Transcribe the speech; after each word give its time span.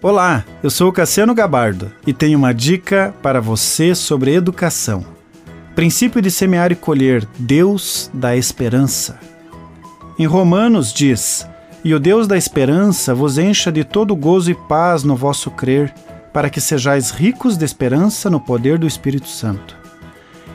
Olá, 0.00 0.44
eu 0.62 0.70
sou 0.70 0.92
Cassiano 0.92 1.34
Gabardo 1.34 1.90
e 2.06 2.12
tenho 2.12 2.38
uma 2.38 2.54
dica 2.54 3.12
para 3.20 3.40
você 3.40 3.96
sobre 3.96 4.32
educação. 4.32 5.04
Princípio 5.74 6.22
de 6.22 6.30
semear 6.30 6.70
e 6.70 6.76
colher, 6.76 7.26
Deus 7.36 8.08
da 8.14 8.36
esperança. 8.36 9.18
Em 10.16 10.24
Romanos 10.24 10.92
diz: 10.92 11.44
E 11.82 11.92
o 11.92 11.98
Deus 11.98 12.28
da 12.28 12.36
esperança 12.36 13.12
vos 13.12 13.38
encha 13.38 13.72
de 13.72 13.82
todo 13.82 14.14
gozo 14.14 14.52
e 14.52 14.54
paz 14.54 15.02
no 15.02 15.16
vosso 15.16 15.50
crer, 15.50 15.92
para 16.32 16.48
que 16.48 16.60
sejais 16.60 17.10
ricos 17.10 17.56
de 17.56 17.64
esperança 17.64 18.30
no 18.30 18.38
poder 18.38 18.78
do 18.78 18.86
Espírito 18.86 19.26
Santo. 19.26 19.76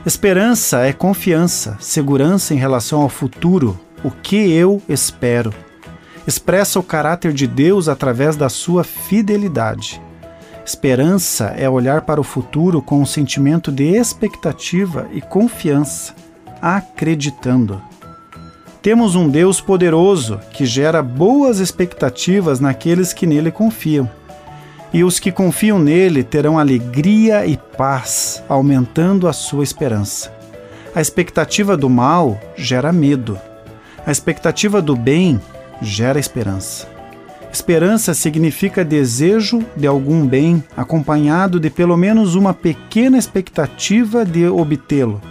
Esperança 0.05 0.85
é 0.85 0.93
confiança, 0.93 1.77
segurança 1.81 2.53
em 2.53 2.57
relação 2.57 3.01
ao 3.01 3.09
futuro, 3.09 3.77
o 4.05 4.09
que 4.09 4.37
eu 4.37 4.81
espero 4.87 5.53
expressa 6.25 6.79
o 6.79 6.83
caráter 6.83 7.33
de 7.33 7.45
Deus 7.45 7.89
através 7.89 8.35
da 8.35 8.49
sua 8.49 8.83
fidelidade. 8.83 10.01
Esperança 10.65 11.53
é 11.57 11.69
olhar 11.69 12.01
para 12.01 12.21
o 12.21 12.23
futuro 12.23 12.81
com 12.81 13.01
um 13.01 13.05
sentimento 13.05 13.71
de 13.71 13.83
expectativa 13.83 15.07
e 15.11 15.19
confiança, 15.19 16.15
acreditando. 16.61 17.81
Temos 18.81 19.15
um 19.15 19.29
Deus 19.29 19.59
poderoso 19.59 20.39
que 20.51 20.65
gera 20.65 21.01
boas 21.01 21.59
expectativas 21.59 22.59
naqueles 22.59 23.13
que 23.13 23.25
nele 23.25 23.51
confiam. 23.51 24.09
E 24.93 25.03
os 25.03 25.19
que 25.19 25.31
confiam 25.31 25.79
nele 25.79 26.23
terão 26.23 26.59
alegria 26.59 27.45
e 27.45 27.57
paz, 27.57 28.43
aumentando 28.47 29.27
a 29.27 29.33
sua 29.33 29.63
esperança. 29.63 30.31
A 30.95 31.01
expectativa 31.01 31.75
do 31.75 31.89
mal 31.89 32.39
gera 32.55 32.93
medo. 32.93 33.39
A 34.05 34.11
expectativa 34.11 34.81
do 34.81 34.95
bem 34.95 35.41
gera 35.83 36.19
esperança. 36.19 36.87
Esperança 37.51 38.15
significa 38.15 38.83
desejo 38.83 39.63
de 39.77 39.85
algum 39.85 40.25
bem 40.25 40.63
acompanhado 40.75 41.59
de 41.59 41.69
pelo 41.69 41.95
menos 41.95 42.33
uma 42.33 42.53
pequena 42.53 43.17
expectativa 43.17 44.25
de 44.25 44.47
obtê-lo, 44.47 45.21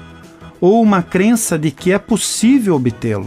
ou 0.61 0.81
uma 0.81 1.03
crença 1.03 1.59
de 1.59 1.73
que 1.73 1.93
é 1.93 1.99
possível 1.99 2.77
obtê-lo. 2.77 3.27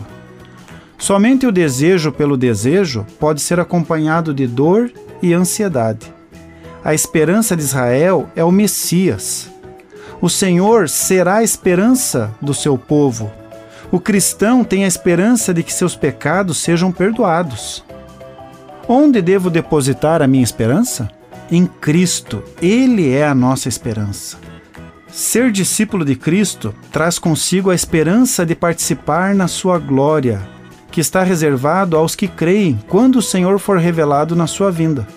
Somente 0.98 1.46
o 1.46 1.52
desejo 1.52 2.12
pelo 2.12 2.38
desejo 2.38 3.06
pode 3.20 3.42
ser 3.42 3.60
acompanhado 3.60 4.34
de 4.34 4.48
dor 4.48 4.90
e 5.22 5.34
ansiedade. 5.34 6.14
A 6.82 6.94
esperança 6.94 7.56
de 7.56 7.64
Israel 7.64 8.30
é 8.34 8.44
o 8.46 8.52
Messias. 8.52 9.50
O 10.22 10.30
Senhor 10.30 10.88
será 10.88 11.36
a 11.36 11.44
esperança 11.44 12.34
do 12.42 12.54
seu 12.54 12.78
povo, 12.78 13.30
o 13.96 14.00
cristão 14.02 14.62
tem 14.62 14.84
a 14.84 14.90
esperança 14.90 15.54
de 15.54 15.64
que 15.64 15.72
seus 15.72 15.96
pecados 15.96 16.58
sejam 16.58 16.92
perdoados. 16.92 17.82
Onde 18.90 19.22
devo 19.22 19.50
depositar 19.50 20.22
a 20.22 20.28
minha 20.28 20.44
esperança? 20.44 21.10
Em 21.50 21.66
Cristo. 21.66 22.44
Ele 22.62 23.14
é 23.14 23.26
a 23.26 23.34
nossa 23.34 23.70
esperança. 23.70 24.38
Ser 25.08 25.50
discípulo 25.50 26.04
de 26.04 26.14
Cristo 26.14 26.76
traz 26.92 27.18
consigo 27.18 27.70
a 27.70 27.74
esperança 27.74 28.46
de 28.46 28.54
participar 28.54 29.34
na 29.34 29.48
sua 29.48 29.80
glória, 29.80 30.46
que 30.92 31.00
está 31.00 31.24
reservado 31.24 31.96
aos 31.96 32.18
que 32.18 32.28
creem 32.28 32.78
quando 32.90 33.20
o 33.20 33.22
Senhor 33.22 33.60
for 33.60 33.78
revelado 33.78 34.36
na 34.36 34.46
sua 34.46 34.70
vinda. 34.72 35.08